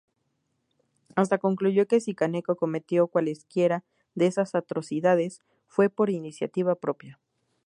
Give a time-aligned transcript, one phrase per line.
[1.15, 3.83] Hata concluyó que si Kaneko cometió cualesquiera
[4.15, 7.19] de esas atrocidades, fue por iniciativa propia.